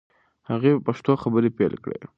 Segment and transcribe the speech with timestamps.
[0.49, 1.99] هغې په پښتو خبرې پیل کړې.